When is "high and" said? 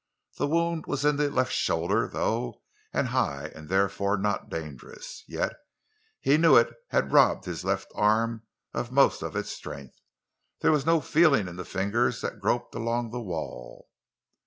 3.09-3.69